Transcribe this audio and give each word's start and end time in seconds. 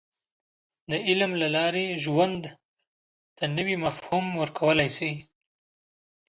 •د 0.89 0.91
علم 1.07 1.31
له 1.41 1.47
لارې، 1.55 1.85
ژوند 2.03 2.43
ته 3.37 3.43
نوی 3.57 3.75
مفهوم 3.85 4.25
ورکولی 4.41 4.89
شې. 4.97 5.11